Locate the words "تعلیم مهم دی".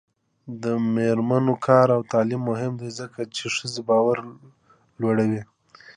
2.13-2.89